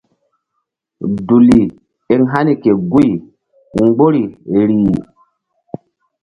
[1.27, 1.61] Duli
[2.13, 3.11] eŋ hani ke guy
[3.85, 4.23] mgbori
[4.67, 4.91] rih.